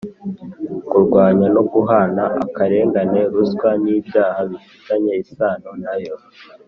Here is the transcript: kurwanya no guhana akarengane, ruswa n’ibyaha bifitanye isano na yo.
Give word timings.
kurwanya 0.89 1.45
no 1.55 1.61
guhana 1.71 2.23
akarengane, 2.43 3.19
ruswa 3.33 3.69
n’ibyaha 3.83 4.39
bifitanye 4.49 5.11
isano 5.23 5.69
na 5.83 5.95
yo. 6.03 6.15